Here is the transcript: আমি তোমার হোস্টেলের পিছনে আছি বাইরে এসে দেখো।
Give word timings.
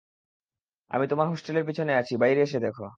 আমি 0.91 1.05
তোমার 1.07 1.27
হোস্টেলের 1.31 1.67
পিছনে 1.69 1.91
আছি 1.95 2.13
বাইরে 2.21 2.39
এসে 2.43 2.59
দেখো। 2.59 2.83